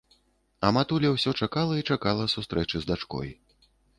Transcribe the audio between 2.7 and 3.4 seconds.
з дачкой